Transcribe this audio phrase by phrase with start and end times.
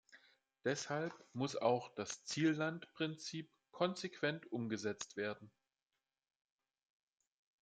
[0.65, 5.51] Deshalb muss auch das Ziellandprinzip konsequent umgesetzt werden.